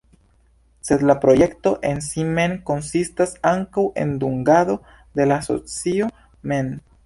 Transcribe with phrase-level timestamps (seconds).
[0.87, 6.13] Sed la projekto en si mem konsistas ankaŭ en dungado en la asocio
[6.53, 6.77] mem.